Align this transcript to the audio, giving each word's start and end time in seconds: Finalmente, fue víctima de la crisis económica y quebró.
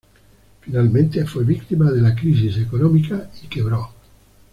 Finalmente, 0.61 1.23
fue 1.27 1.43
víctima 1.43 1.91
de 1.91 2.01
la 2.01 2.15
crisis 2.15 2.57
económica 2.57 3.29
y 3.43 3.45
quebró. 3.47 3.93